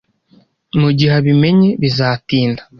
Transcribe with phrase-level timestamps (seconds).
[0.81, 2.61] Mugihe abimenye, bizatinda.